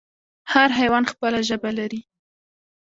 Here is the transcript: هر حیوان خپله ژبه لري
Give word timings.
هر 0.53 0.69
حیوان 0.79 1.03
خپله 1.11 1.39
ژبه 1.49 1.71
لري 1.79 2.01